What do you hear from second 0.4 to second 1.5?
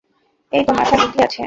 এইতো মাথায় বুদ্ধি আছে।